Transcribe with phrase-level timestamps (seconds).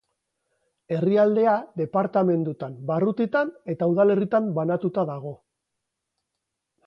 [0.95, 1.51] Herrialdea
[1.81, 5.35] departamendutan, barrutitan eta udalerritan banatuta dago.